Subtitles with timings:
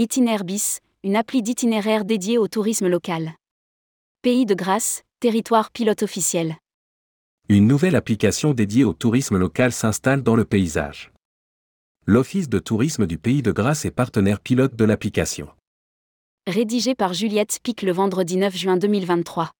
[0.00, 3.34] Itinerbis, une appli d'itinéraire dédiée au tourisme local.
[4.22, 6.56] Pays de grâce, territoire pilote officiel.
[7.50, 11.12] Une nouvelle application dédiée au tourisme local s'installe dans le paysage.
[12.06, 15.50] L'Office de tourisme du Pays de Grâce est partenaire pilote de l'application.
[16.46, 19.50] Rédigé par Juliette Spic le vendredi 9 juin 2023.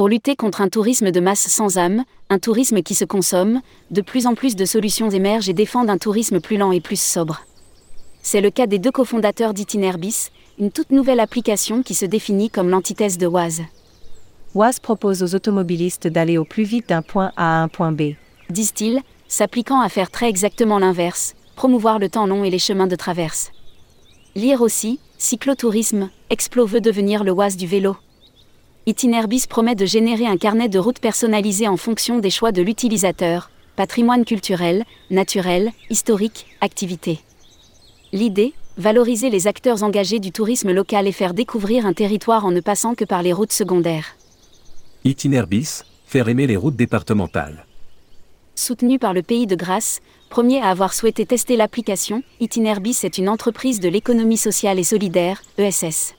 [0.00, 4.00] Pour lutter contre un tourisme de masse sans âme, un tourisme qui se consomme, de
[4.00, 7.42] plus en plus de solutions émergent et défendent un tourisme plus lent et plus sobre.
[8.22, 12.70] C'est le cas des deux cofondateurs d'Itinerbis, une toute nouvelle application qui se définit comme
[12.70, 13.60] l'antithèse de Waze.
[14.54, 18.14] Waze propose aux automobilistes d'aller au plus vite d'un point A à un point B.
[18.48, 22.96] Disent-ils, s'appliquant à faire très exactement l'inverse, promouvoir le temps long et les chemins de
[22.96, 23.52] traverse.
[24.34, 27.96] Lire aussi, cyclotourisme, Explo veut devenir le Waze du vélo.
[28.86, 33.50] Itinerbis promet de générer un carnet de route personnalisé en fonction des choix de l'utilisateur,
[33.76, 37.20] patrimoine culturel, naturel, historique, activité.
[38.12, 42.60] L'idée, valoriser les acteurs engagés du tourisme local et faire découvrir un territoire en ne
[42.60, 44.16] passant que par les routes secondaires.
[45.04, 47.66] Itinerbis, faire aimer les routes départementales.
[48.54, 50.00] Soutenu par le Pays de Grâce,
[50.30, 55.42] premier à avoir souhaité tester l'application, Itinerbis est une entreprise de l'économie sociale et solidaire,
[55.58, 56.14] ESS.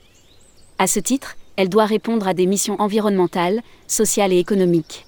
[0.78, 5.06] À ce titre, elle doit répondre à des missions environnementales, sociales et économiques.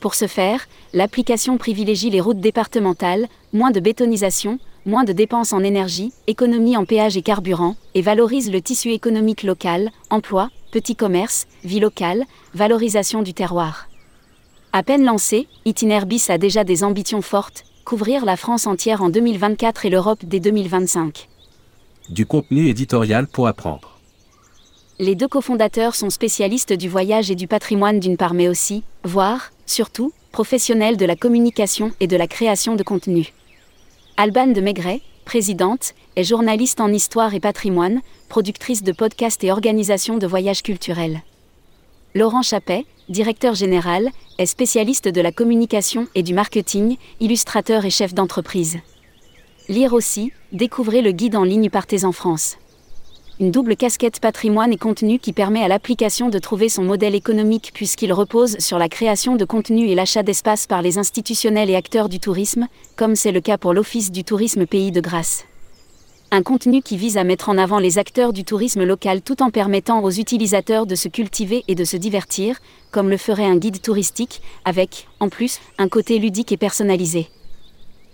[0.00, 5.60] Pour ce faire, l'application privilégie les routes départementales, moins de bétonisation, moins de dépenses en
[5.64, 11.46] énergie, économie en péage et carburant, et valorise le tissu économique local, emploi, petit commerce,
[11.64, 13.88] vie locale, valorisation du terroir.
[14.72, 19.86] À peine lancé, Itinerbis a déjà des ambitions fortes, couvrir la France entière en 2024
[19.86, 21.28] et l'Europe dès 2025.
[22.10, 23.93] Du contenu éditorial pour apprendre.
[25.00, 29.50] Les deux cofondateurs sont spécialistes du voyage et du patrimoine d'une part mais aussi, voire,
[29.66, 33.32] surtout, professionnels de la communication et de la création de contenu.
[34.16, 40.16] Alban de Maigret, présidente, est journaliste en histoire et patrimoine, productrice de podcasts et organisation
[40.16, 41.22] de voyages culturels.
[42.14, 48.14] Laurent Chappet, directeur général, est spécialiste de la communication et du marketing, illustrateur et chef
[48.14, 48.78] d'entreprise.
[49.68, 52.58] Lire aussi, découvrez le guide en ligne Partez en France
[53.40, 57.72] une double casquette patrimoine et contenu qui permet à l'application de trouver son modèle économique
[57.74, 62.08] puisqu'il repose sur la création de contenu et l'achat d'espace par les institutionnels et acteurs
[62.08, 65.46] du tourisme, comme c'est le cas pour l'Office du tourisme Pays de Grâce.
[66.30, 69.50] Un contenu qui vise à mettre en avant les acteurs du tourisme local tout en
[69.50, 72.58] permettant aux utilisateurs de se cultiver et de se divertir,
[72.92, 77.28] comme le ferait un guide touristique, avec, en plus, un côté ludique et personnalisé.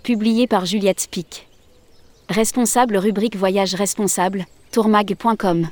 [0.03, 1.47] Publié par Juliette Spic.
[2.29, 5.67] Responsable rubrique Voyage responsable, tourmag.com